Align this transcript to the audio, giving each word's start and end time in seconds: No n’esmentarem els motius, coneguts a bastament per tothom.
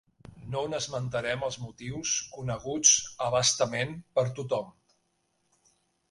No 0.53 0.61
n’esmentarem 0.69 1.43
els 1.47 1.57
motius, 1.65 2.13
coneguts 2.37 2.93
a 3.25 3.27
bastament 3.35 3.93
per 4.17 4.23
tothom. 4.41 4.73